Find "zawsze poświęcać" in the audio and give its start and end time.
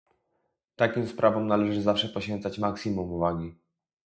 1.81-2.59